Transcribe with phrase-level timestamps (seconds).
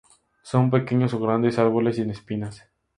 [0.41, 2.55] Son pequeños o grandes árboles sin espinas.